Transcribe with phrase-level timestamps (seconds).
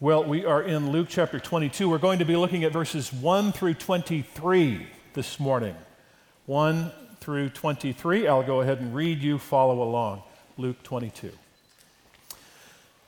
[0.00, 1.88] Well, we are in Luke chapter 22.
[1.88, 5.76] We're going to be looking at verses 1 through 23 this morning.
[6.46, 8.26] 1 through 23.
[8.26, 10.24] I'll go ahead and read you, follow along.
[10.58, 11.30] Luke 22.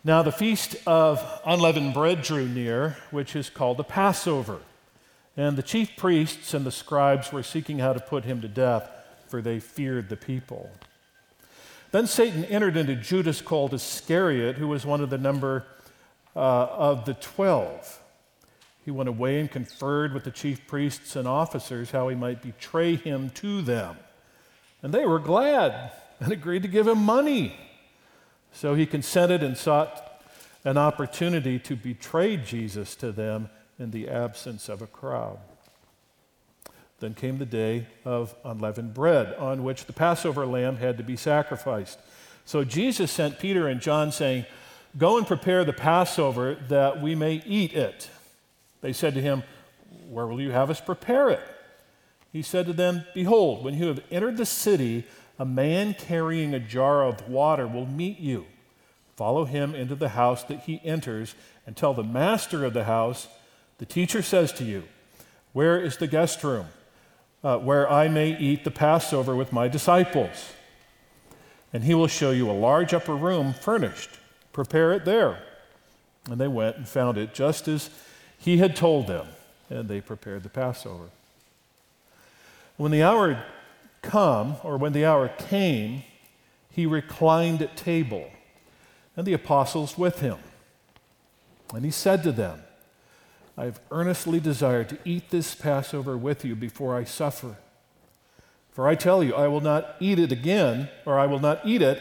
[0.05, 4.61] Now, the feast of unleavened bread drew near, which is called the Passover.
[5.37, 8.89] And the chief priests and the scribes were seeking how to put him to death,
[9.27, 10.71] for they feared the people.
[11.91, 15.67] Then Satan entered into Judas called Iscariot, who was one of the number
[16.37, 18.03] uh, of the twelve.
[18.85, 22.95] He went away and conferred with the chief priests and officers how he might betray
[22.95, 23.97] him to them.
[24.81, 25.91] And they were glad
[26.21, 27.57] and agreed to give him money.
[28.53, 30.23] So he consented and sought
[30.65, 35.39] an opportunity to betray Jesus to them in the absence of a crowd.
[37.01, 41.17] Then came the day of unleavened bread, on which the Passover lamb had to be
[41.17, 41.99] sacrificed.
[42.45, 44.47] So Jesus sent Peter and John, saying,
[44.99, 48.11] Go and prepare the Passover that we may eat it.
[48.81, 49.43] They said to him,
[50.09, 51.41] Where will you have us prepare it?
[52.33, 55.05] He said to them, Behold, when you have entered the city,
[55.39, 58.47] a man carrying a jar of water will meet you.
[59.17, 61.35] Follow him into the house that he enters
[61.67, 63.29] and tell the master of the house,
[63.79, 64.85] The teacher says to you,
[65.53, 66.67] Where is the guest room
[67.43, 70.53] uh, where I may eat the Passover with my disciples?
[71.73, 74.11] And he will show you a large upper room furnished
[74.57, 75.43] Prepare it there.
[76.31, 77.91] And they went and found it just as
[78.39, 79.27] he had told them,
[79.69, 81.11] and they prepared the Passover.
[82.79, 83.45] When the hour had
[84.01, 86.05] come, or when the hour came,
[86.71, 88.31] he reclined at table,
[89.15, 90.39] and the apostles with him.
[91.75, 92.63] And he said to them,
[93.59, 97.57] I have earnestly desired to eat this Passover with you before I suffer.
[98.73, 101.83] For I tell you, I will not eat it again, or I will not eat
[101.83, 102.01] it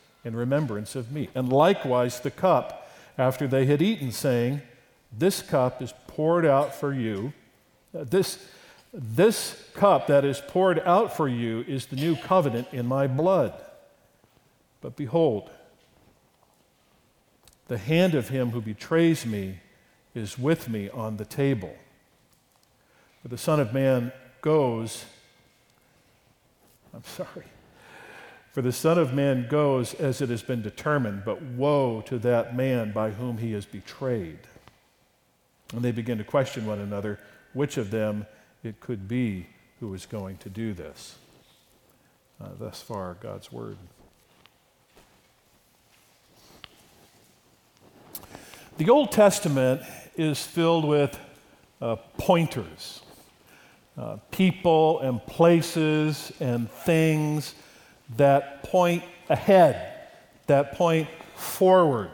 [0.23, 1.29] in remembrance of me.
[1.33, 4.61] And likewise the cup after they had eaten, saying,
[5.17, 7.33] This cup is poured out for you.
[7.97, 8.43] Uh, this,
[8.93, 13.53] this cup that is poured out for you is the new covenant in my blood.
[14.81, 15.49] But behold,
[17.67, 19.59] the hand of him who betrays me
[20.13, 21.73] is with me on the table.
[23.21, 24.11] For the Son of Man
[24.41, 25.05] goes,
[26.93, 27.45] I'm sorry.
[28.51, 32.53] For the Son of Man goes as it has been determined, but woe to that
[32.53, 34.39] man by whom he is betrayed.
[35.73, 37.19] And they begin to question one another
[37.53, 38.25] which of them
[38.63, 39.47] it could be
[39.79, 41.15] who is going to do this.
[42.41, 43.77] Uh, thus far, God's Word.
[48.77, 49.81] The Old Testament
[50.17, 51.17] is filled with
[51.81, 53.01] uh, pointers,
[53.97, 57.55] uh, people and places and things
[58.17, 59.99] that point ahead,
[60.47, 62.09] that point forward,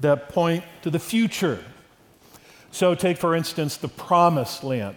[0.00, 1.62] that point to the future.
[2.70, 4.96] So, take for instance the promised land.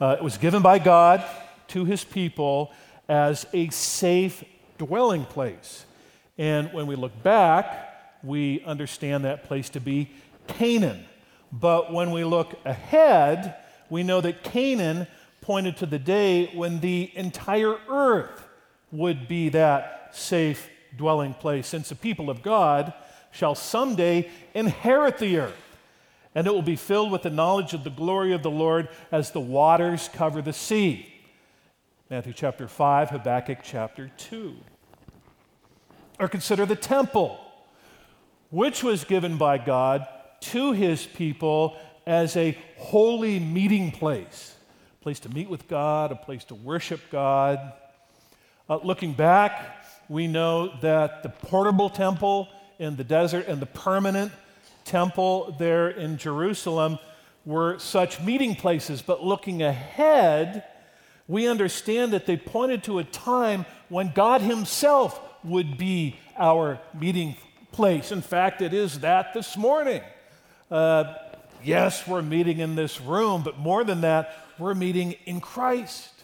[0.00, 1.24] Uh, it was given by God
[1.68, 2.72] to his people
[3.08, 4.44] as a safe
[4.78, 5.86] dwelling place.
[6.36, 10.10] And when we look back, we understand that place to be
[10.46, 11.04] Canaan.
[11.50, 13.56] But when we look ahead,
[13.88, 15.06] we know that Canaan
[15.40, 18.45] pointed to the day when the entire earth
[18.92, 22.92] would be that safe dwelling place, since the people of God
[23.30, 25.62] shall someday inherit the earth.
[26.34, 29.30] And it will be filled with the knowledge of the glory of the Lord as
[29.30, 31.12] the waters cover the sea.
[32.10, 34.54] Matthew chapter 5, Habakkuk chapter 2.
[36.20, 37.40] Or consider the temple,
[38.50, 40.06] which was given by God
[40.40, 41.76] to his people
[42.06, 44.54] as a holy meeting place,
[45.00, 47.72] a place to meet with God, a place to worship God.
[48.68, 52.48] Uh, looking back, we know that the portable temple
[52.80, 54.32] in the desert and the permanent
[54.84, 56.98] temple there in Jerusalem
[57.44, 59.02] were such meeting places.
[59.02, 60.64] But looking ahead,
[61.28, 67.36] we understand that they pointed to a time when God Himself would be our meeting
[67.70, 68.10] place.
[68.10, 70.02] In fact, it is that this morning.
[70.72, 71.14] Uh,
[71.62, 76.15] yes, we're meeting in this room, but more than that, we're meeting in Christ.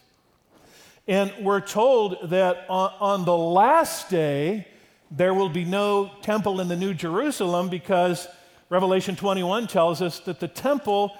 [1.08, 4.68] And we're told that on, on, the last day,
[5.10, 8.28] there will be no temple in the New Jerusalem because
[8.70, 11.12] Revelation 21 tells us that the temple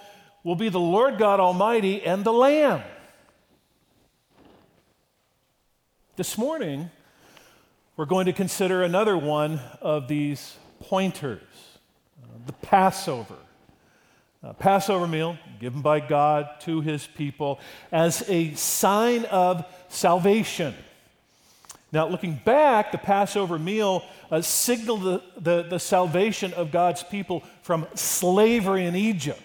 [0.45, 2.83] will be the Lord God Almighty and the Lamb.
[6.15, 6.91] This morning,
[7.97, 11.41] we're going to consider another one of these pointers
[12.23, 13.37] uh, the Passover.
[14.45, 17.61] Uh, Passover meal given by God to his people
[17.93, 20.75] as a sign of salvation.
[21.93, 27.45] Now, looking back, the Passover meal uh, signaled the, the, the salvation of God's people
[27.63, 29.43] from slavery in Egypt,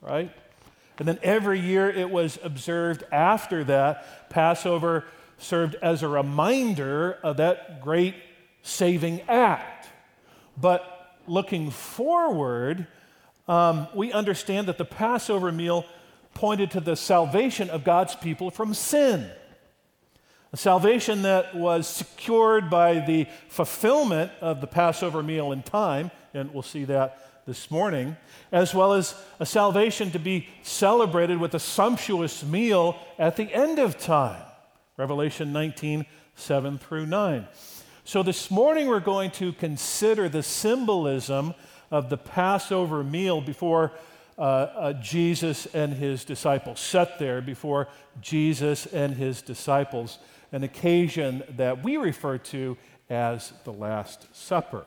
[0.00, 0.32] right?
[0.98, 4.30] And then every year it was observed after that.
[4.30, 5.04] Passover
[5.38, 8.14] served as a reminder of that great
[8.62, 9.88] saving act.
[10.56, 12.86] But looking forward,
[13.50, 15.84] um, we understand that the Passover meal
[16.34, 19.28] pointed to the salvation of God's people from sin.
[20.52, 26.54] A salvation that was secured by the fulfillment of the Passover meal in time, and
[26.54, 28.16] we'll see that this morning,
[28.52, 33.80] as well as a salvation to be celebrated with a sumptuous meal at the end
[33.80, 34.44] of time.
[34.96, 36.06] Revelation 19,
[36.36, 37.48] 7 through 9.
[38.04, 41.54] So this morning we're going to consider the symbolism
[41.90, 43.92] of the Passover meal before
[44.38, 47.88] uh, uh, Jesus and his disciples, set there before
[48.20, 50.18] Jesus and his disciples
[50.52, 52.76] an occasion that we refer to
[53.08, 54.84] as the Last Supper.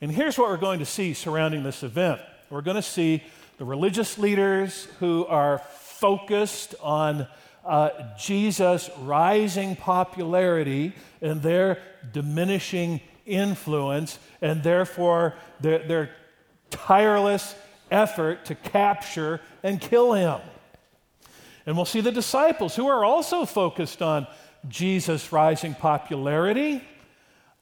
[0.00, 2.20] And here's what we're going to see surrounding this event
[2.50, 3.22] we're going to see
[3.56, 7.26] the religious leaders who are focused on
[7.64, 10.92] uh, Jesus' rising popularity
[11.22, 11.78] and their
[12.12, 16.10] diminishing influence, and therefore their, their
[16.72, 17.54] tireless
[17.90, 20.40] effort to capture and kill him.
[21.66, 24.26] And we'll see the disciples who are also focused on
[24.68, 26.82] Jesus' rising popularity,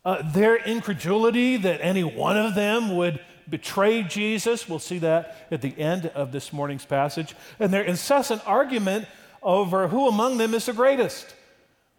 [0.05, 4.69] uh, their incredulity that any one of them would betray Jesus.
[4.69, 7.35] We'll see that at the end of this morning's passage.
[7.59, 9.07] And their incessant argument
[9.43, 11.35] over who among them is the greatest.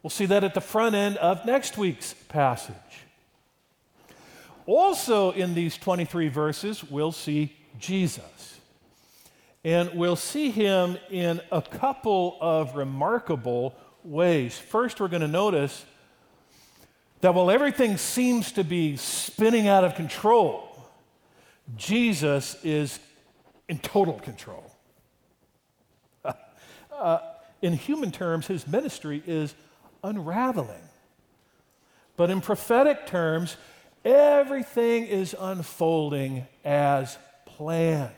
[0.02, 2.76] We'll see that at the front end of next week's passage.
[4.66, 8.60] Also, in these 23 verses, we'll see Jesus.
[9.64, 14.58] And we'll see him in a couple of remarkable ways.
[14.58, 15.86] First, we're going to notice
[17.22, 20.68] that while everything seems to be spinning out of control,
[21.78, 23.00] Jesus is
[23.68, 24.72] in total control.
[26.92, 27.20] Uh,
[27.64, 29.56] in human terms, his ministry is
[30.04, 30.84] unraveling.
[32.16, 33.58] But in prophetic terms,
[34.04, 38.12] everything is unfolding as planned.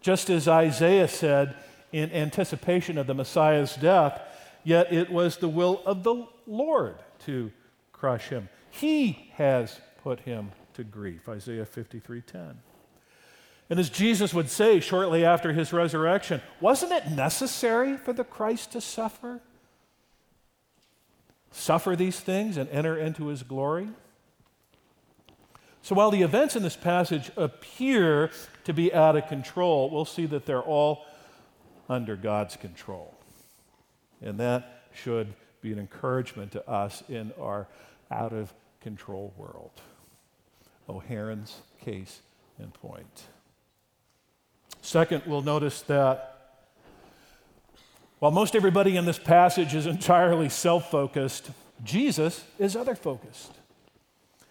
[0.00, 1.56] Just as Isaiah said
[1.92, 4.20] in anticipation of the Messiah's death,
[4.64, 6.96] yet it was the will of the Lord
[7.26, 7.52] to
[7.92, 8.48] crush him.
[8.70, 11.28] He has put him to grief.
[11.28, 12.56] Isaiah 53:10.
[13.70, 18.72] And as Jesus would say shortly after his resurrection, wasn't it necessary for the Christ
[18.72, 19.40] to suffer?
[21.50, 23.88] Suffer these things and enter into his glory?
[25.84, 28.30] So while the events in this passage appear
[28.64, 31.04] to be out of control, we'll see that they're all
[31.90, 33.14] under God's control.
[34.22, 37.68] And that should be an encouragement to us in our
[38.10, 39.72] out of control world.
[40.88, 42.22] O'Haron's case
[42.58, 43.24] in point.
[44.80, 46.62] Second, we'll notice that
[48.20, 51.50] while most everybody in this passage is entirely self focused,
[51.84, 53.52] Jesus is other focused.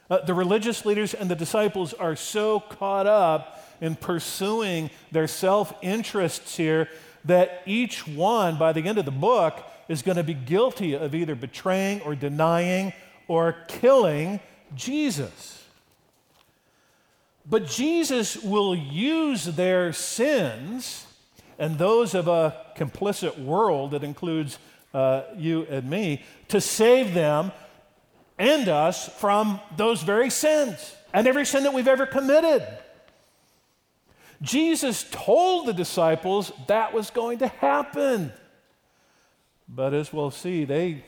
[0.09, 5.73] Uh, the religious leaders and the disciples are so caught up in pursuing their self
[5.81, 6.89] interests here
[7.25, 11.15] that each one, by the end of the book, is going to be guilty of
[11.15, 12.93] either betraying or denying
[13.27, 14.39] or killing
[14.75, 15.63] Jesus.
[17.49, 21.05] But Jesus will use their sins
[21.59, 24.57] and those of a complicit world that includes
[24.93, 27.51] uh, you and me to save them
[28.43, 32.67] and us from those very sins and every sin that we've ever committed.
[34.41, 38.33] Jesus told the disciples that was going to happen.
[39.69, 41.05] But as we'll see, they,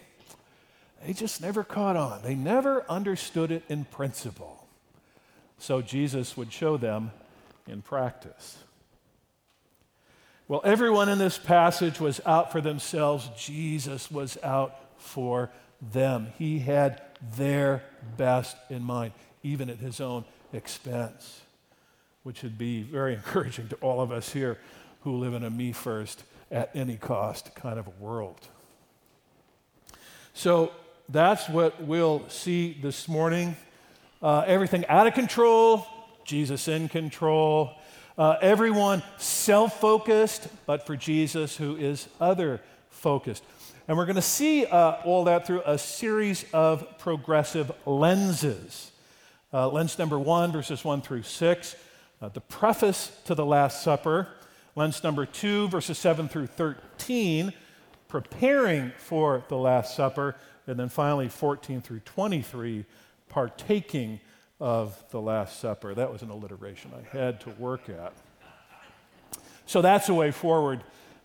[1.05, 2.21] they just never caught on.
[2.23, 4.65] They never understood it in principle.
[5.57, 7.11] So Jesus would show them
[7.67, 8.57] in practice.
[10.47, 13.29] Well, everyone in this passage was out for themselves.
[13.37, 15.49] Jesus was out for
[15.81, 16.27] them.
[16.37, 17.01] He had
[17.37, 17.83] their
[18.17, 21.41] best in mind, even at his own expense
[22.25, 24.57] which would be very encouraging to all of us here
[25.01, 28.39] who live in a me first at any cost kind of a world.
[30.33, 30.71] So
[31.07, 33.55] that's what we'll see this morning.
[34.21, 35.85] Uh, everything out of control,
[36.25, 37.71] Jesus in control.
[38.17, 43.43] Uh, everyone self focused, but for Jesus, who is other focused.
[43.87, 48.91] And we're going to see uh, all that through a series of progressive lenses.
[49.53, 51.75] Uh, lens number one, verses one through six,
[52.19, 54.27] uh, the preface to the Last Supper.
[54.75, 57.53] Lens number two, verses seven through 13,
[58.07, 60.35] preparing for the Last Supper.
[60.65, 62.85] And then finally, 14 through 23,
[63.29, 64.19] partaking
[64.59, 65.93] of the Last Supper.
[65.93, 68.13] That was an alliteration I had to work at.
[69.67, 70.81] So that's a way forward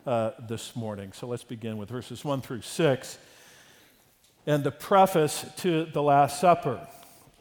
[0.07, 1.13] uh, this morning.
[1.13, 3.19] So let's begin with verses 1 through 6
[4.47, 6.87] and the preface to the Last Supper.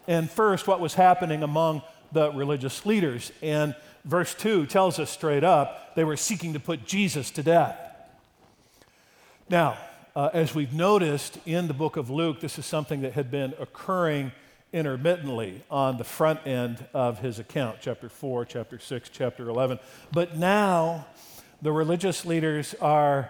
[0.07, 3.31] And first, what was happening among the religious leaders.
[3.41, 3.75] And
[4.05, 7.77] verse 2 tells us straight up they were seeking to put Jesus to death.
[9.49, 9.77] Now,
[10.15, 13.53] uh, as we've noticed in the book of Luke, this is something that had been
[13.59, 14.31] occurring
[14.71, 19.79] intermittently on the front end of his account, chapter 4, chapter 6, chapter 11.
[20.11, 21.07] But now
[21.61, 23.29] the religious leaders are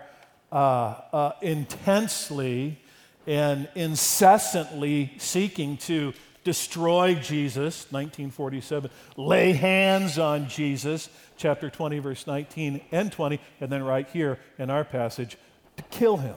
[0.51, 2.79] uh, uh, intensely
[3.27, 12.81] and incessantly seeking to destroy Jesus, 1947, lay hands on Jesus, chapter 20, verse 19
[12.91, 15.37] and 20, and then right here in our passage,
[15.77, 16.35] to kill him.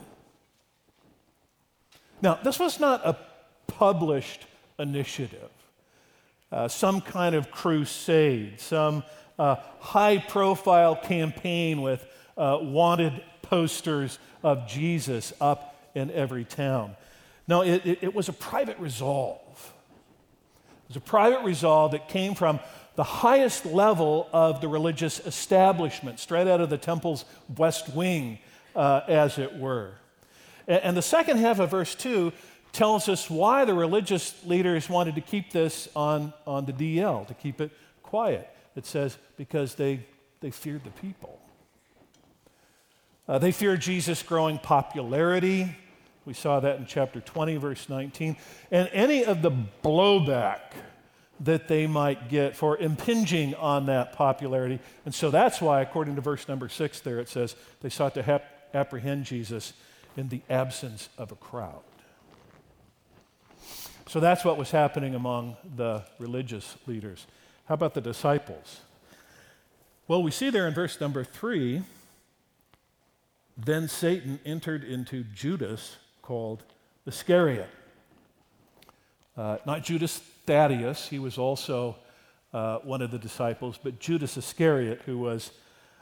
[2.20, 3.16] Now, this was not a
[3.66, 4.46] published
[4.78, 5.50] initiative,
[6.50, 9.02] uh, some kind of crusade, some
[9.38, 12.04] uh, high profile campaign with
[12.36, 16.96] uh, wanted posters of Jesus up in every town.
[17.46, 19.72] No, it, it, it was a private resolve.
[20.84, 22.60] It was a private resolve that came from
[22.94, 27.24] the highest level of the religious establishment, straight out of the temple's
[27.56, 28.38] west wing,
[28.76, 29.92] uh, as it were.
[30.66, 32.32] And, and the second half of verse 2
[32.72, 37.34] tells us why the religious leaders wanted to keep this on, on the DL, to
[37.34, 37.70] keep it
[38.02, 38.48] quiet.
[38.74, 40.04] It says, because they,
[40.40, 41.38] they feared the people.
[43.28, 45.76] Uh, they feared Jesus' growing popularity.
[46.24, 48.36] We saw that in chapter 20, verse 19.
[48.70, 49.52] And any of the
[49.82, 50.60] blowback
[51.40, 54.78] that they might get for impinging on that popularity.
[55.04, 58.22] And so that's why, according to verse number 6 there, it says they sought to
[58.22, 59.72] hap- apprehend Jesus
[60.16, 61.82] in the absence of a crowd.
[64.08, 67.26] So that's what was happening among the religious leaders.
[67.66, 68.80] How about the disciples?
[70.08, 71.82] Well, we see there in verse number three
[73.56, 76.62] then Satan entered into Judas called
[77.06, 77.68] Iscariot.
[79.36, 81.96] Uh, not Judas Thaddeus, he was also
[82.52, 85.52] uh, one of the disciples, but Judas Iscariot, who was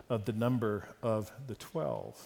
[0.08, 2.16] of the number of the twelve.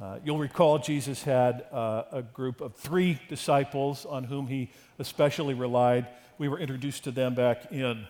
[0.00, 5.52] Uh, you'll recall Jesus had uh, a group of three disciples on whom he especially
[5.52, 6.06] relied.
[6.38, 8.06] We were introduced to them back in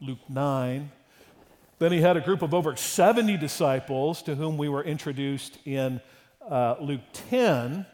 [0.00, 0.90] Luke 9.
[1.78, 6.00] Then he had a group of over 70 disciples to whom we were introduced in
[6.48, 7.84] uh, Luke 10.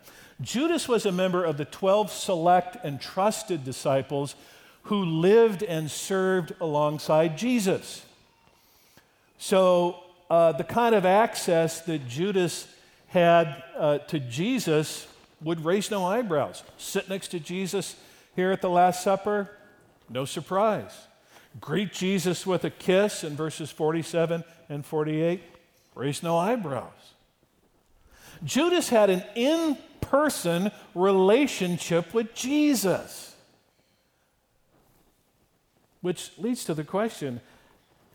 [0.40, 4.36] Judas was a member of the 12 select and trusted disciples
[4.82, 8.04] who lived and served alongside Jesus.
[9.38, 12.66] So, uh, the kind of access that Judas
[13.08, 15.06] had uh, to Jesus
[15.42, 16.62] would raise no eyebrows.
[16.78, 17.96] Sit next to Jesus
[18.34, 19.50] here at the Last Supper,
[20.08, 20.92] no surprise.
[21.60, 25.42] Greet Jesus with a kiss in verses 47 and 48,
[25.94, 27.14] raise no eyebrows.
[28.44, 33.34] Judas had an in person relationship with Jesus.
[36.02, 37.40] Which leads to the question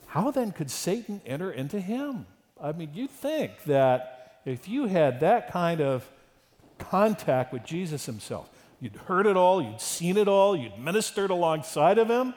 [0.07, 2.25] how then could Satan enter into him?
[2.61, 6.09] I mean, you'd think that if you had that kind of
[6.77, 11.97] contact with Jesus himself, you'd heard it all, you'd seen it all, you'd ministered alongside
[11.97, 12.33] of him.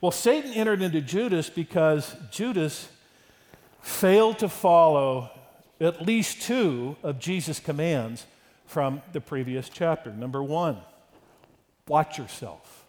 [0.00, 2.88] Well, Satan entered into Judas because Judas
[3.80, 5.30] failed to follow
[5.80, 8.26] at least two of Jesus' commands
[8.66, 10.12] from the previous chapter.
[10.12, 10.78] Number one,
[11.88, 12.84] watch yourself.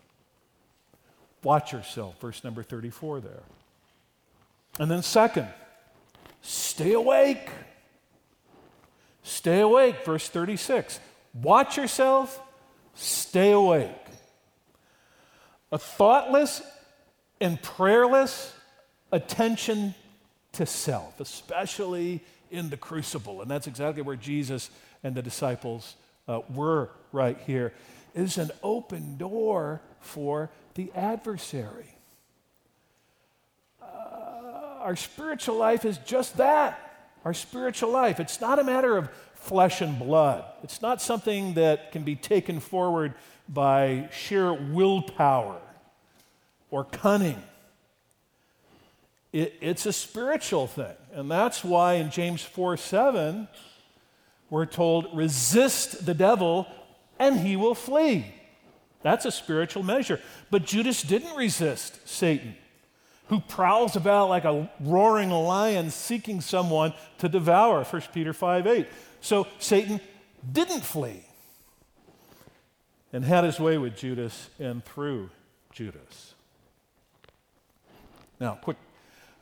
[1.44, 3.44] Watch yourself, verse number 34 there.
[4.80, 5.48] And then, second,
[6.44, 7.50] Stay awake.
[9.24, 10.06] Stay awake.
[10.06, 11.00] Verse 36.
[11.34, 12.40] Watch yourself,
[12.94, 13.90] stay awake.
[15.72, 16.62] A thoughtless
[17.42, 18.54] and prayerless
[19.12, 19.96] attention
[20.52, 22.22] to self, especially
[22.52, 23.42] in the crucible.
[23.42, 24.70] And that's exactly where Jesus
[25.04, 25.96] and the disciples
[26.28, 27.74] uh, were right here,
[28.14, 31.96] is an open door for the adversary
[34.84, 36.80] our spiritual life is just that
[37.26, 38.20] our spiritual life.
[38.20, 42.60] It's not a matter of flesh and blood, it's not something that can be taken
[42.60, 43.14] forward
[43.50, 45.60] by sheer willpower
[46.72, 47.42] or cunning.
[49.34, 50.96] It, it's a spiritual thing.
[51.12, 53.48] And that's why in James 4 7,
[54.50, 56.68] we're told, resist the devil
[57.20, 58.26] and he will flee.
[59.02, 60.20] That's a spiritual measure.
[60.50, 62.56] But Judas didn't resist Satan,
[63.34, 68.88] who prowls about like a roaring lion seeking someone to devour, 1 Peter 5 8.
[69.22, 70.00] So Satan
[70.52, 71.24] didn't flee
[73.12, 75.32] and had his way with Judas and through
[75.72, 76.36] Judas.
[78.40, 78.78] Now, quick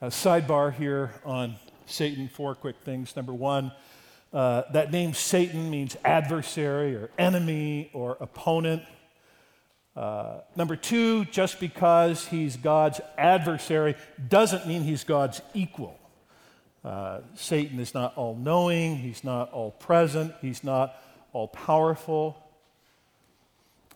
[0.00, 3.14] uh, sidebar here on Satan, four quick things.
[3.14, 3.72] Number one,
[4.32, 8.84] uh, that name Satan means adversary or enemy or opponent.
[9.94, 13.94] Uh, number two, just because he's God's adversary
[14.28, 15.98] doesn't mean he's God's equal.
[16.84, 20.96] Uh, Satan is not all knowing, he's not all present, he's not
[21.32, 22.36] all powerful.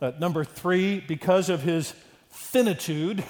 [0.01, 1.95] Uh, number three, because of his
[2.29, 3.25] finitude,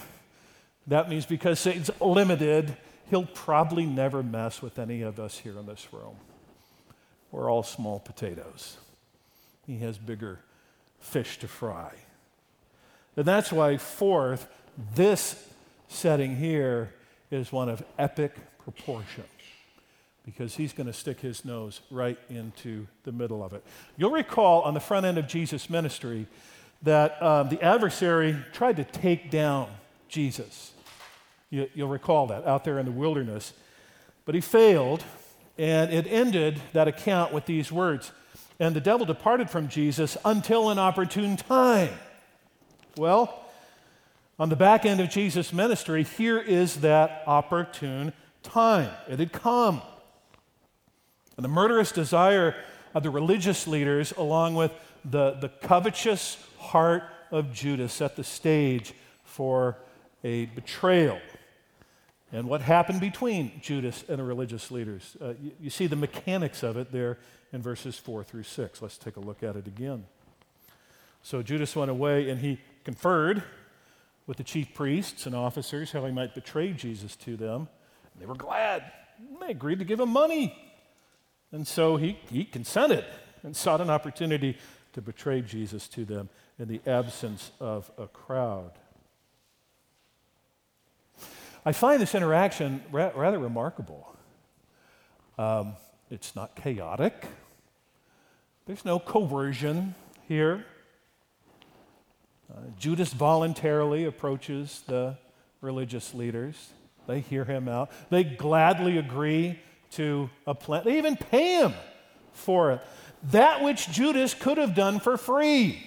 [0.89, 2.77] that means because Satan's limited,
[3.09, 6.17] he'll probably never mess with any of us here in this room.
[7.31, 8.77] We're all small potatoes.
[9.67, 10.41] He has bigger
[10.99, 11.93] fish to fry.
[13.17, 14.47] And that's why, fourth,
[14.95, 15.49] this
[15.89, 16.93] setting here
[17.31, 19.25] is one of epic proportion
[20.25, 23.65] because he's going to stick his nose right into the middle of it.
[23.97, 26.27] You'll recall on the front end of Jesus' ministry
[26.83, 29.69] that um, the adversary tried to take down
[30.09, 30.73] Jesus.
[31.51, 33.53] You, will recall that out there in the wilderness.
[34.25, 35.05] But he failed,
[35.57, 38.11] and it ended that account with these words
[38.59, 41.91] And the devil departed from Jesus until an opportune time.
[42.97, 43.45] Well,
[44.39, 48.91] on the back end of Jesus' ministry, here is that opportune time.
[49.07, 49.83] It had come.
[51.37, 52.55] And the murderous desire
[52.95, 54.73] of the religious leaders, along with
[55.05, 59.77] the, the covetous heart of Judas, set the stage for
[60.25, 61.21] a betrayal.
[62.33, 65.19] And what happened between Judas and the religious leaders?
[65.21, 67.19] Uh, you, you see the mechanics of it there
[67.53, 68.81] in verses 4 through 6.
[68.81, 70.07] Let's take a look at it again.
[71.23, 73.43] So Judas went away and he conferred
[74.29, 77.69] with the chief priests and officers how he might betray Jesus to them.
[78.13, 78.93] And they were glad.
[79.41, 80.57] They agreed to give him money.
[81.51, 83.05] And so he, he consented
[83.43, 84.57] and sought an opportunity
[84.93, 86.29] to betray Jesus to them
[86.61, 88.71] in the absence of a crowd.
[91.65, 94.15] I find this interaction ra- rather remarkable.
[95.37, 95.75] Um,
[96.09, 97.27] it's not chaotic,
[98.67, 99.97] there's no coercion
[100.29, 100.65] here.
[102.51, 105.17] Uh, Judas voluntarily approaches the
[105.61, 106.71] religious leaders.
[107.07, 107.91] They hear him out.
[108.11, 109.59] They gladly agree
[109.93, 110.83] to a plan.
[110.85, 111.75] They even pay him
[112.33, 112.81] for it.
[113.31, 115.83] That which Judas could have done for free.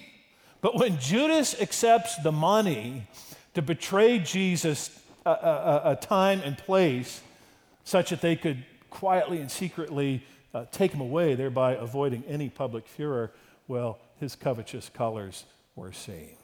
[0.60, 3.06] But when Judas accepts the money
[3.54, 4.90] to betray Jesus
[5.24, 7.22] a, a, a time and place
[7.84, 12.86] such that they could quietly and secretly uh, take him away, thereby avoiding any public
[12.86, 13.32] furor,
[13.68, 15.44] well, his covetous colors
[15.76, 16.36] were seen.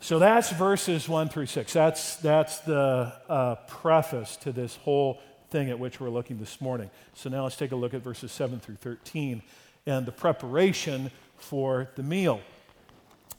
[0.00, 1.72] So that's verses 1 through 6.
[1.72, 6.90] That's, that's the uh, preface to this whole thing at which we're looking this morning.
[7.14, 9.42] So now let's take a look at verses 7 through 13
[9.86, 12.40] and the preparation for the meal.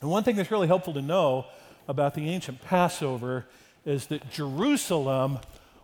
[0.01, 1.45] And one thing that's really helpful to know
[1.87, 3.45] about the ancient Passover
[3.85, 5.39] is that Jerusalem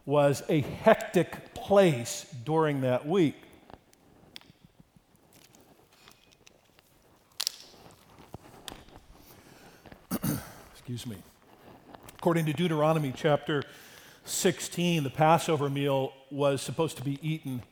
[0.06, 3.36] was a hectic place during that week.
[10.92, 11.24] Excuse me.
[12.18, 13.64] According to Deuteronomy chapter
[14.26, 17.64] 16, the Passover meal was supposed to be eaten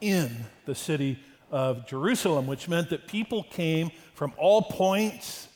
[0.00, 1.18] in the city
[1.50, 5.48] of Jerusalem, which meant that people came from all points,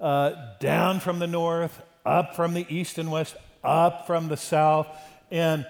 [0.00, 4.86] uh, down from the north, up from the east and west, up from the south,
[5.32, 5.66] and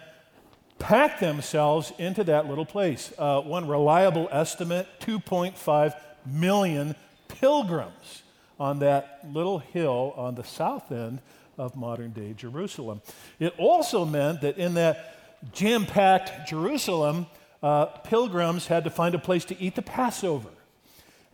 [0.79, 3.15] packed themselves into that little place.
[3.17, 5.95] Uh, one reliable estimate 2.5
[6.27, 6.95] million
[7.29, 8.22] pilgrims
[8.63, 11.19] on that little hill on the south end
[11.59, 13.03] of modern day Jerusalem.
[13.41, 17.27] It also meant that in that jam packed Jerusalem,
[17.61, 20.49] uh, pilgrims had to find a place to eat the Passover.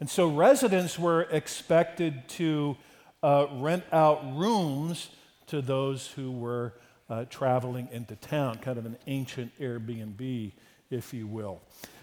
[0.00, 2.78] And so residents were expected to
[3.22, 5.10] uh, rent out rooms
[5.48, 6.72] to those who were
[7.10, 10.52] uh, traveling into town, kind of an ancient Airbnb,
[10.88, 11.60] if you will.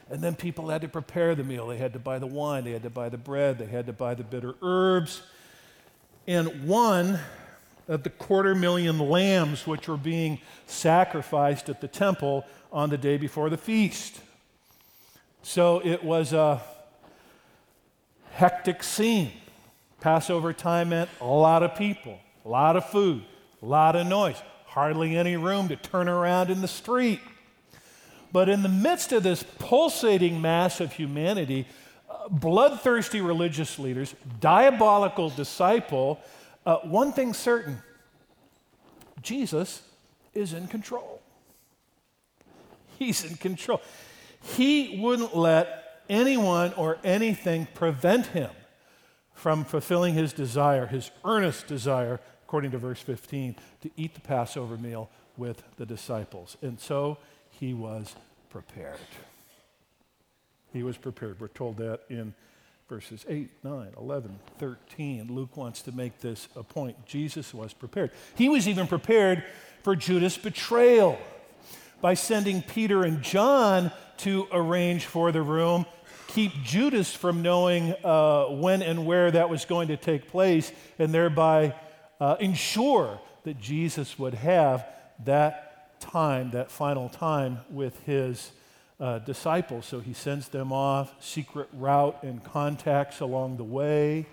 [0.09, 1.67] And then people had to prepare the meal.
[1.67, 3.93] They had to buy the wine, they had to buy the bread, they had to
[3.93, 5.21] buy the bitter herbs.
[6.27, 7.19] And one
[7.87, 13.17] of the quarter million lambs which were being sacrificed at the temple on the day
[13.17, 14.19] before the feast.
[15.43, 16.61] So it was a
[18.31, 19.31] hectic scene.
[20.01, 23.23] Passover time meant a lot of people, a lot of food,
[23.61, 27.19] a lot of noise, hardly any room to turn around in the street.
[28.35, 31.65] But in the midst of this pulsating mass of humanity,
[32.09, 36.19] uh, bloodthirsty religious leaders, diabolical disciple,
[36.65, 37.81] uh, one thing certain
[39.21, 39.83] Jesus
[40.33, 41.21] is in control.
[42.99, 43.81] He's in control.
[44.41, 48.51] He wouldn't let anyone or anything prevent him
[49.33, 54.75] from fulfilling his desire, his earnest desire, according to verse 15, to eat the Passover
[54.75, 56.57] meal with the disciples.
[56.61, 57.17] And so
[57.59, 58.15] he was
[58.49, 58.99] prepared.
[60.73, 61.39] He was prepared.
[61.39, 62.33] We're told that in
[62.89, 65.27] verses 8, 9, 11, 13.
[65.33, 67.05] Luke wants to make this a point.
[67.05, 68.11] Jesus was prepared.
[68.35, 69.43] He was even prepared
[69.83, 71.17] for Judas' betrayal
[72.01, 75.85] by sending Peter and John to arrange for the room,
[76.27, 81.13] keep Judas from knowing uh, when and where that was going to take place, and
[81.13, 81.73] thereby
[82.19, 84.85] uh, ensure that Jesus would have
[85.23, 85.64] that
[86.11, 88.51] time, that final time with his
[88.99, 89.85] uh, disciples.
[89.85, 94.25] So he sends them off, secret route and contacts along the way.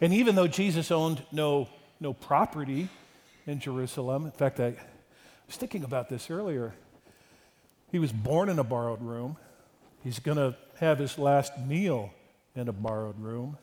[0.00, 1.68] And even though Jesus owned no,
[2.00, 2.88] no property
[3.46, 4.74] in Jerusalem, in fact, I
[5.46, 6.74] was thinking about this earlier.
[7.90, 9.36] He was born in a borrowed room.
[10.04, 12.12] He's going to have his last meal
[12.54, 13.56] in a borrowed room.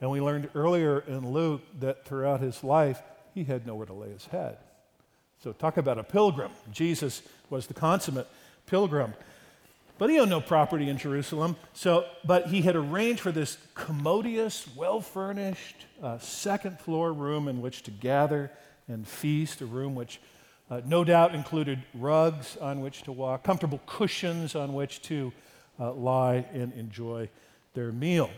[0.00, 3.02] And we learned earlier in Luke that throughout his life,
[3.34, 4.58] he had nowhere to lay his head.
[5.42, 6.50] So, talk about a pilgrim.
[6.70, 8.28] Jesus was the consummate
[8.66, 9.14] pilgrim.
[9.96, 11.56] But he owned no property in Jerusalem.
[11.72, 17.60] So, but he had arranged for this commodious, well furnished, uh, second floor room in
[17.60, 18.50] which to gather
[18.86, 20.20] and feast, a room which
[20.70, 25.32] uh, no doubt included rugs on which to walk, comfortable cushions on which to
[25.78, 27.28] uh, lie and enjoy
[27.72, 28.30] their meal.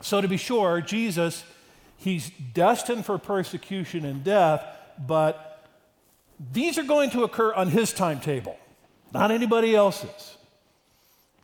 [0.00, 1.44] So, to be sure, Jesus,
[1.98, 4.64] he's destined for persecution and death,
[5.06, 5.49] but
[6.52, 8.58] these are going to occur on his timetable,
[9.12, 10.36] not anybody else's.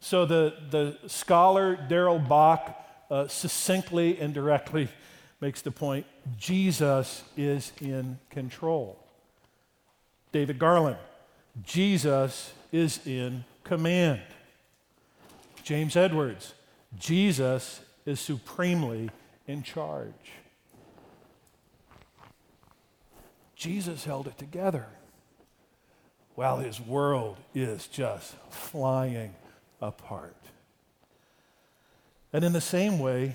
[0.00, 4.88] So, the, the scholar Darrell Bock uh, succinctly and directly
[5.40, 6.06] makes the point
[6.38, 8.98] Jesus is in control.
[10.32, 10.98] David Garland.
[11.64, 14.20] Jesus is in command.
[15.62, 16.54] James Edwards.
[16.98, 19.10] Jesus is supremely
[19.46, 20.12] in charge.
[23.66, 24.86] Jesus held it together
[26.36, 29.34] while his world is just flying
[29.80, 30.36] apart.
[32.32, 33.34] And in the same way,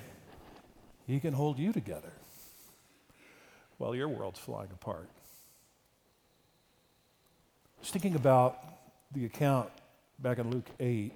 [1.06, 2.13] he can hold you together
[3.78, 5.10] while your world's flying apart
[7.82, 8.58] was thinking about
[9.12, 9.70] the account
[10.20, 11.12] back in Luke 8.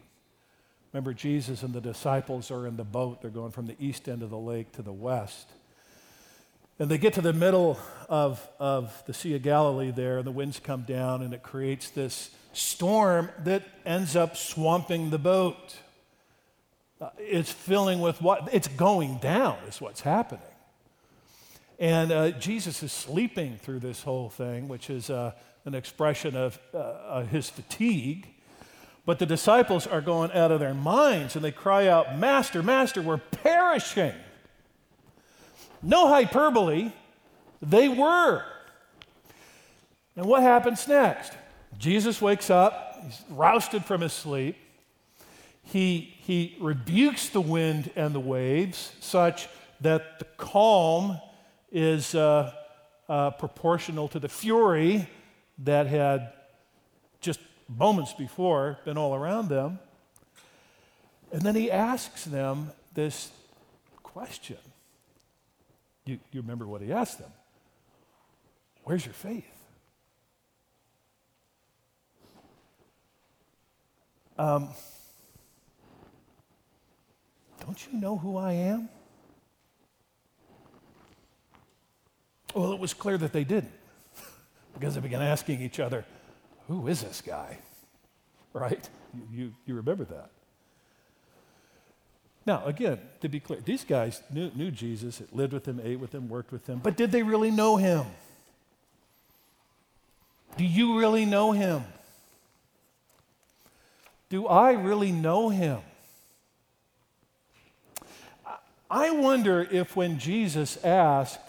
[0.92, 3.22] Remember, Jesus and the disciples are in the boat.
[3.22, 5.48] They're going from the east end of the lake to the west.
[6.78, 10.32] And they get to the middle of, of the Sea of Galilee there, and the
[10.32, 15.78] winds come down, and it creates this storm that ends up swamping the boat.
[17.00, 18.50] Uh, it's filling with what?
[18.54, 20.42] It's going down, is what's happening.
[21.80, 25.32] And uh, Jesus is sleeping through this whole thing, which is uh,
[25.66, 28.28] an expression of uh, uh, his fatigue.
[29.06, 33.02] But the disciples are going out of their minds and they cry out, Master, Master,
[33.02, 34.14] we're perishing.
[35.86, 36.92] No hyperbole,
[37.62, 38.44] they were.
[40.16, 41.32] And what happens next?
[41.78, 44.58] Jesus wakes up, he's rousted from his sleep.
[45.62, 49.48] He, he rebukes the wind and the waves such
[49.82, 51.20] that the calm
[51.72, 52.52] is uh,
[53.08, 55.08] uh, proportional to the fury
[55.60, 56.34] that had
[57.22, 59.78] just moments before been all around them.
[61.32, 63.30] And then he asks them this
[64.02, 64.58] question.
[66.06, 67.32] You, you remember what he asked them?
[68.84, 69.46] Where's your faith?
[74.38, 74.70] Um,
[77.66, 78.90] don't you know who I am?
[82.54, 83.74] Well, it was clear that they didn't
[84.74, 86.06] because they began asking each other,
[86.68, 87.58] Who is this guy?
[88.54, 88.88] Right?
[89.14, 90.30] You, you, you remember that.
[92.46, 96.14] Now, again, to be clear, these guys knew, knew Jesus, lived with him, ate with
[96.14, 98.06] him, worked with him, but did they really know him?
[100.58, 101.84] Do you really know him?
[104.30, 105.80] Do I really know him?
[108.90, 111.42] I wonder if when Jesus asked,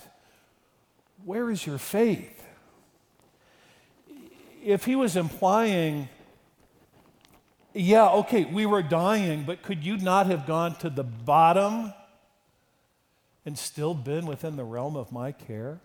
[1.24, 2.37] Where is your faith?
[4.66, 6.09] if he was implying,
[7.76, 11.92] yeah, okay, we were dying, but could you not have gone to the bottom
[13.44, 15.80] and still been within the realm of my care?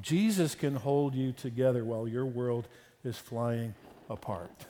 [0.00, 2.66] Jesus can hold you together while your world
[3.04, 3.74] is flying
[4.10, 4.66] apart.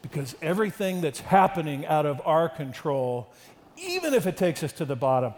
[0.00, 3.32] Because everything that's happening out of our control,
[3.76, 5.34] even if it takes us to the bottom,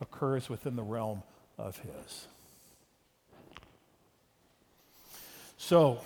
[0.00, 1.22] occurs within the realm
[1.60, 2.26] of His.
[5.58, 6.00] So,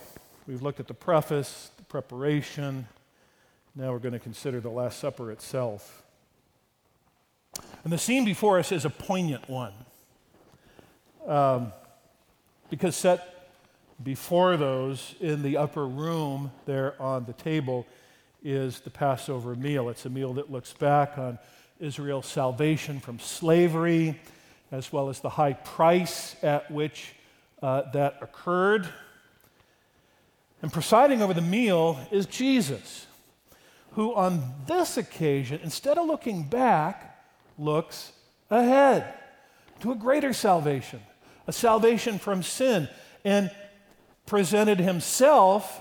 [0.46, 2.86] we've looked at the preface, the preparation.
[3.74, 6.02] Now we're going to consider the Last Supper itself.
[7.84, 9.72] And the scene before us is a poignant one.
[11.26, 11.72] Um,
[12.68, 13.50] because set
[14.02, 17.86] before those in the upper room there on the table
[18.42, 19.88] is the Passover meal.
[19.88, 21.38] It's a meal that looks back on
[21.80, 24.20] Israel's salvation from slavery,
[24.70, 27.12] as well as the high price at which
[27.62, 28.88] uh, that occurred.
[30.62, 33.06] And presiding over the meal is Jesus,
[33.92, 37.22] who on this occasion, instead of looking back,
[37.58, 38.12] looks
[38.50, 39.14] ahead
[39.80, 41.00] to a greater salvation,
[41.46, 42.88] a salvation from sin,
[43.24, 43.50] and
[44.26, 45.80] presented himself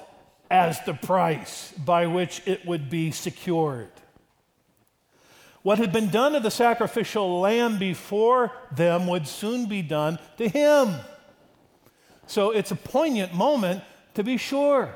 [0.51, 3.89] as the price by which it would be secured.
[5.63, 10.47] What had been done to the sacrificial lamb before them would soon be done to
[10.47, 10.95] him.
[12.27, 13.81] So it's a poignant moment
[14.13, 14.93] to be sure.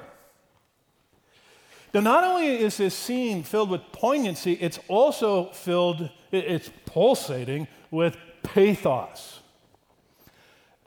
[1.94, 8.18] Now, not only is this scene filled with poignancy, it's also filled, it's pulsating with
[8.44, 9.40] pathos.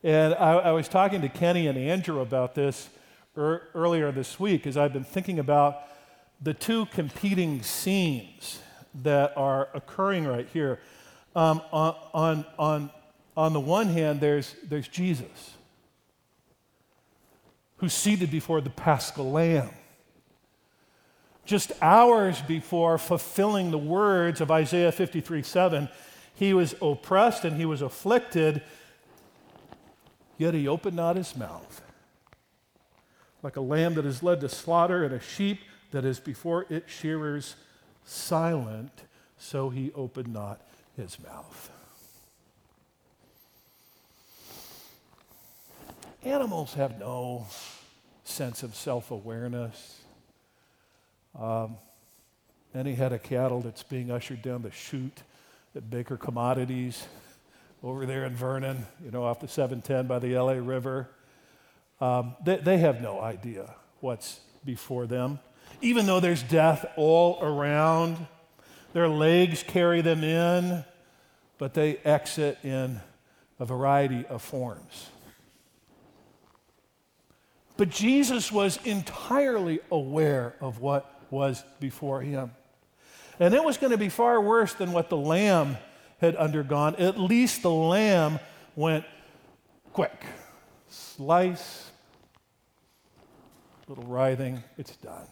[0.03, 2.91] And I, I was talking to Kenny and Andrew about this
[3.37, 5.79] er, earlier this week as I've been thinking about
[6.41, 8.61] the two competing scenes
[9.03, 10.81] that are occurring right here.
[11.35, 12.91] Um, on, on, on,
[13.37, 15.53] on the one hand, there's, there's Jesus,
[17.77, 19.71] who's seated before the paschal lamb.
[21.45, 25.89] Just hours before fulfilling the words of Isaiah 53 7,
[26.35, 28.63] he was oppressed and he was afflicted,
[30.39, 31.83] yet he opened not his mouth.
[33.43, 35.61] Like a lamb that is led to slaughter and a sheep
[35.93, 37.57] that is before its shearers
[38.05, 38.93] silent,
[39.39, 40.61] so he opened not
[40.97, 41.71] his mouth.
[46.23, 47.47] Animals have no
[48.25, 50.01] sense of self awareness.
[51.39, 51.77] Um,
[52.75, 55.23] any head of cattle that's being ushered down the chute
[55.75, 57.07] at Baker Commodities
[57.83, 61.09] over there in Vernon, you know, off the 710 by the LA River,
[62.01, 65.39] um, they, they have no idea what's before them
[65.81, 68.27] even though there's death all around.
[68.93, 70.85] Their legs carry them in,
[71.59, 73.01] but they exit in
[73.59, 75.11] a variety of forms.
[77.77, 82.51] But Jesus was entirely aware of what was before him.
[83.39, 85.79] And it was going to be far worse than what the lamb
[86.21, 86.97] had undergone.
[86.97, 88.39] At least the lamb
[88.77, 89.07] went
[89.95, 90.25] quick.
[90.91, 91.91] Slice,
[93.89, 95.27] little writhing, it's done.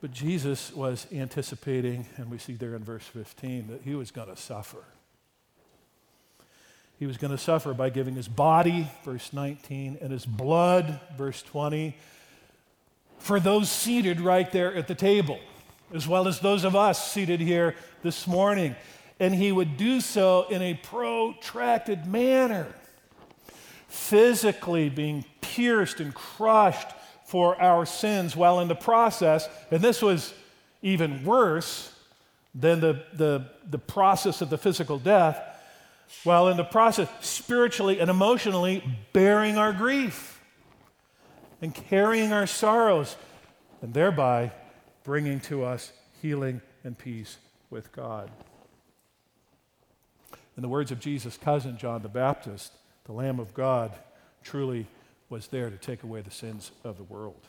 [0.00, 4.28] But Jesus was anticipating, and we see there in verse 15, that he was going
[4.28, 4.82] to suffer.
[6.98, 11.42] He was going to suffer by giving his body, verse 19, and his blood, verse
[11.42, 11.96] 20,
[13.18, 15.38] for those seated right there at the table,
[15.94, 18.76] as well as those of us seated here this morning.
[19.18, 22.66] And he would do so in a protracted manner,
[23.88, 26.88] physically being pierced and crushed
[27.30, 30.34] for our sins while in the process, and this was
[30.82, 31.94] even worse
[32.56, 35.40] than the, the, the process of the physical death,
[36.24, 40.40] while in the process, spiritually and emotionally, bearing our grief
[41.62, 43.16] and carrying our sorrows,
[43.80, 44.50] and thereby
[45.04, 47.36] bringing to us healing and peace
[47.70, 48.28] with God.
[50.56, 52.72] In the words of Jesus' cousin, John the Baptist,
[53.04, 53.92] the Lamb of God
[54.42, 54.88] truly
[55.30, 57.46] was there to take away the sins of the world.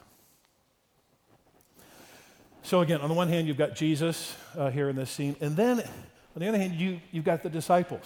[2.64, 5.58] So, again, on the one hand, you've got Jesus uh, here in this scene, and
[5.58, 8.06] then on the other hand, you, you've got the disciples.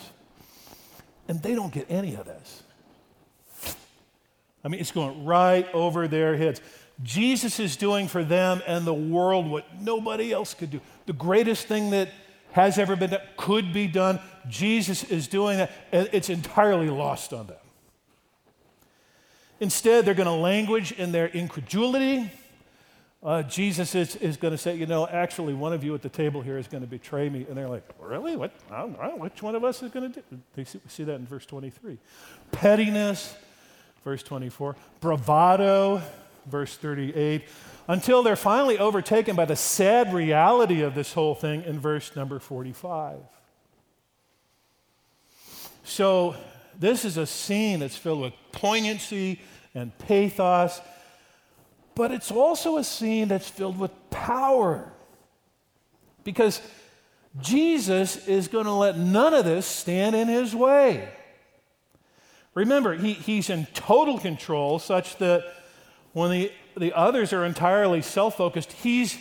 [1.27, 2.63] And they don't get any of this.
[4.63, 6.61] I mean, it's going right over their heads.
[7.03, 10.81] Jesus is doing for them and the world what nobody else could do.
[11.05, 12.09] The greatest thing that
[12.53, 17.33] has ever been done, could be done, Jesus is doing that, and it's entirely lost
[17.33, 17.57] on them.
[19.59, 22.31] Instead, they're going to language in their incredulity.
[23.23, 26.09] Uh, Jesus is, is going to say, you know, actually, one of you at the
[26.09, 27.45] table here is going to betray me.
[27.47, 28.35] And they're like, really?
[28.35, 28.51] What?
[28.69, 29.15] I don't know.
[29.17, 30.39] Which one of us is going to do?
[30.55, 31.97] They see, we see that in verse 23.
[32.51, 33.35] Pettiness,
[34.03, 34.75] verse 24.
[34.99, 36.01] Bravado,
[36.45, 37.43] verse 38.
[37.87, 42.39] Until they're finally overtaken by the sad reality of this whole thing in verse number
[42.39, 43.17] 45.
[45.83, 46.35] So,
[46.79, 49.39] this is a scene that's filled with poignancy
[49.73, 50.81] and pathos,
[51.95, 54.91] but it's also a scene that's filled with power.
[56.23, 56.61] Because
[57.39, 61.09] Jesus is going to let none of this stand in his way.
[62.53, 65.43] Remember, he, he's in total control, such that
[66.13, 69.17] when the, the others are entirely self focused, he's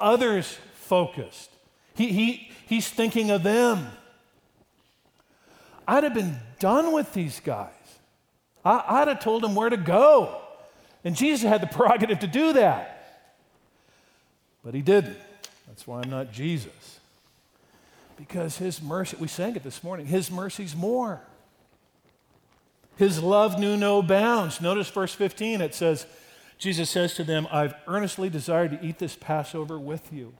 [0.00, 1.50] others focused.
[1.94, 3.86] He, he, he's thinking of them.
[5.86, 7.70] I'd have been done with these guys.
[8.64, 10.40] I, would have told them where to go.
[11.04, 12.90] And Jesus had the prerogative to do that.
[14.64, 15.18] But he didn't.
[15.68, 17.00] That's why I'm not Jesus.
[18.16, 21.20] Because his mercy, we sang it this morning, his mercy's more.
[22.96, 24.60] His love knew no bounds.
[24.60, 26.06] Notice verse 15, it says,
[26.58, 30.32] Jesus says to them, I've earnestly desired to eat this Passover with you.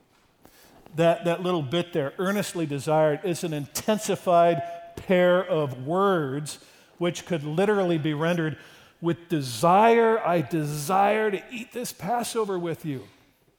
[0.95, 4.63] That, that little bit there, earnestly desired, is an intensified
[4.97, 6.59] pair of words
[6.99, 8.57] which could literally be rendered
[9.01, 13.05] with desire, I desire to eat this Passover with you.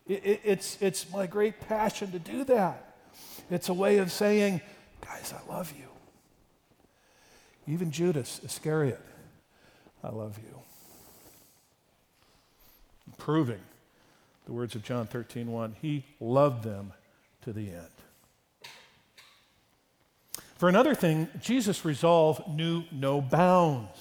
[0.08, 2.95] It, it, it's, it's my great passion to do that.
[3.50, 4.62] It's a way of saying,
[5.02, 5.86] guys, I love you.
[7.71, 9.02] Even Judas Iscariot,
[10.04, 10.60] I love you.
[13.17, 13.62] Proving
[14.45, 16.93] the words of John 13, 1, he loved them
[17.43, 17.94] to the end.
[20.56, 23.98] For another thing, Jesus' resolve knew no bounds.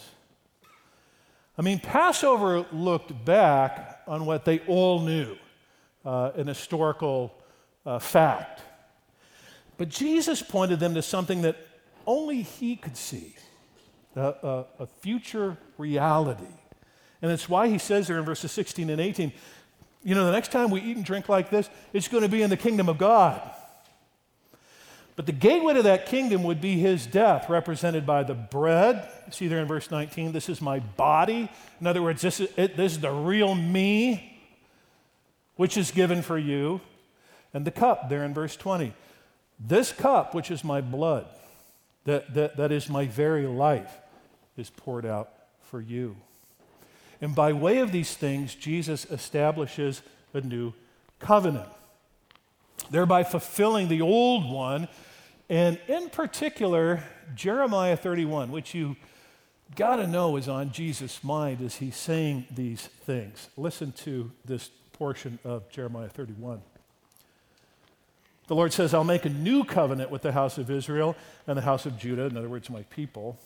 [1.59, 5.37] I mean, Passover looked back on what they all knew,
[6.05, 7.35] uh, an historical
[7.85, 8.63] uh, fact.
[9.77, 11.57] But Jesus pointed them to something that
[12.07, 13.35] only he could see
[14.15, 16.45] a, a, future reality.
[17.23, 19.33] And it's why he says there in verses 16 and 18,
[20.05, 22.43] you know, the next time we eat and drink like this, it's going to be
[22.43, 23.41] in the kingdom of God.
[25.17, 29.09] But the gateway to that kingdom would be his death, represented by the bread.
[29.31, 31.49] See there in verse 19, this is my body.
[31.81, 34.41] In other words, this is, it, this is the real me,
[35.57, 36.81] which is given for you.
[37.53, 38.93] And the cup there in verse 20.
[39.61, 41.27] This cup, which is my blood,
[42.05, 43.99] that, that, that is my very life,
[44.57, 45.31] is poured out
[45.63, 46.17] for you.
[47.21, 50.73] And by way of these things, Jesus establishes a new
[51.21, 51.69] covenant
[52.91, 54.89] thereby fulfilling the old one.
[55.49, 58.97] And in particular, Jeremiah 31, which you
[59.77, 63.49] got to know is on Jesus' mind as he's saying these things.
[63.57, 66.63] Listen to this portion of Jeremiah 31.
[68.47, 71.17] The Lord says, I'll make a new covenant with the house of Israel
[71.47, 73.39] and the house of Judah, in other words, my people.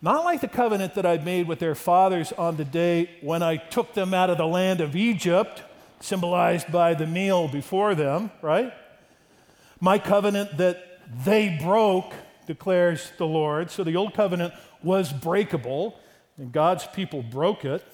[0.00, 3.56] Not like the covenant that I made with their fathers on the day when I
[3.56, 5.62] took them out of the land of Egypt
[6.02, 8.72] symbolized by the meal before them, right?
[9.80, 12.12] My covenant that they broke,
[12.46, 13.70] declares the Lord.
[13.70, 15.98] So the old covenant was breakable,
[16.36, 17.84] and God's people broke it.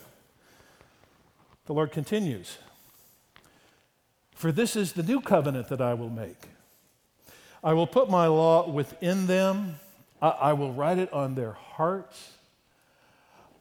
[1.66, 2.58] The Lord continues
[4.34, 6.48] For this is the new covenant that I will make.
[7.62, 9.80] I will put my law within them,
[10.22, 12.37] I, will write it on their hearts.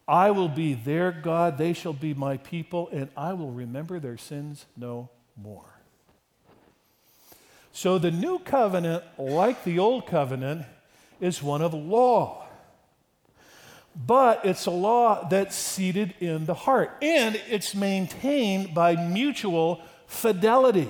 [0.08, 4.16] I will be their God, they shall be my people, and I will remember their
[4.16, 5.66] sins no more.
[7.72, 10.64] So the new covenant, like the old covenant,
[11.20, 12.46] is one of law.
[13.94, 20.88] But it's a law that's seated in the heart, and it's maintained by mutual fidelity.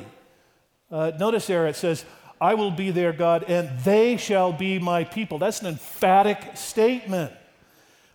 [0.92, 2.04] Uh, notice there it says,
[2.40, 5.38] I will be their God, and they shall be my people.
[5.38, 7.32] That's an emphatic statement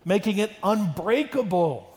[0.06, 1.89] making it unbreakable.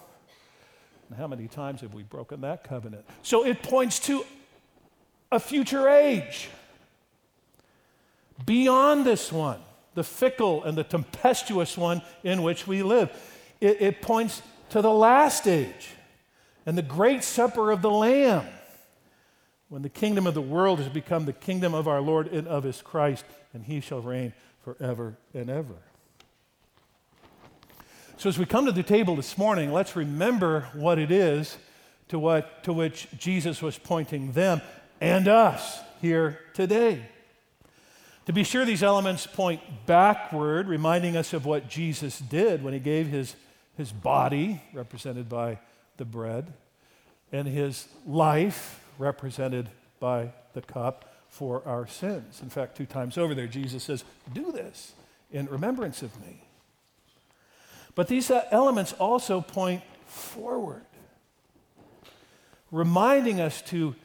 [1.17, 3.05] How many times have we broken that covenant?
[3.23, 4.25] So it points to
[5.31, 6.49] a future age
[8.45, 9.61] beyond this one,
[9.95, 13.11] the fickle and the tempestuous one in which we live.
[13.61, 15.91] It, it points to the last age
[16.67, 18.47] and the great supper of the Lamb
[19.69, 22.65] when the kingdom of the world has become the kingdom of our Lord and of
[22.65, 25.75] his Christ, and he shall reign forever and ever.
[28.19, 31.59] So, as we come to the table this morning, let's remember what it is
[32.09, 34.63] to, what, to which Jesus was pointing them
[35.03, 37.03] and us here today.
[38.25, 42.81] To be sure, these elements point backward, reminding us of what Jesus did when he
[42.81, 43.37] gave his,
[43.77, 45.59] his body, represented by
[45.99, 46.55] the bread,
[47.33, 49.69] and his life, represented
[50.01, 52.41] by the cup, for our sins.
[52.41, 54.95] In fact, two times over there, Jesus says, Do this
[55.31, 56.46] in remembrance of me.
[57.97, 60.83] But these uh, elements also point forward,
[62.71, 63.97] reminding us to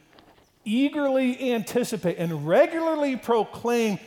[0.65, 3.99] eagerly anticipate and regularly proclaim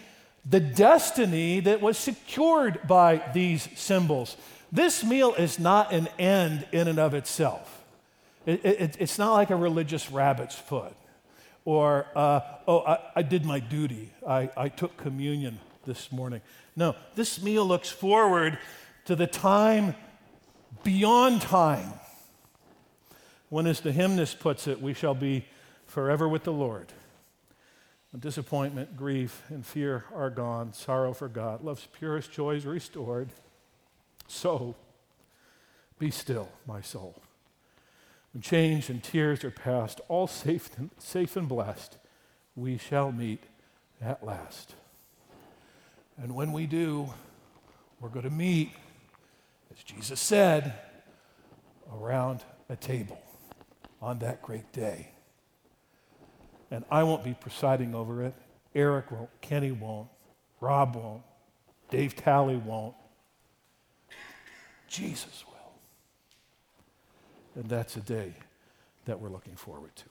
[0.48, 4.36] the destiny that was secured by these symbols.
[4.72, 7.84] This meal is not an end in and of itself.
[8.46, 10.94] It, it, it's not like a religious rabbit's foot
[11.64, 14.12] or, uh, oh, I, I, did my duty.
[14.26, 16.42] I, I took communion this morning.
[16.76, 18.58] No, this meal looks forward
[19.04, 19.94] to the time
[20.82, 21.92] beyond time
[23.48, 25.46] when, as the hymnist puts it, we shall be
[25.86, 26.92] forever with the Lord.
[28.10, 33.28] When disappointment, grief, and fear are gone, sorrow forgot, love's purest joys restored.
[34.26, 34.74] So,
[35.98, 37.22] be still, my soul.
[38.32, 41.98] When change and tears are past, all safe and, safe and blessed,
[42.56, 43.44] we shall meet
[44.02, 44.74] at last.
[46.16, 47.10] And when we do,
[48.00, 48.72] we're going to meet,
[49.76, 50.74] as Jesus said,
[51.92, 53.20] around a table
[54.00, 55.14] on that great day
[56.74, 58.34] and I won't be presiding over it.
[58.74, 59.30] Eric won't.
[59.40, 60.08] Kenny won't.
[60.60, 61.22] Rob won't.
[61.88, 62.96] Dave Talley won't.
[64.88, 65.72] Jesus will.
[67.54, 68.34] And that's a day
[69.04, 70.04] that we're looking forward to.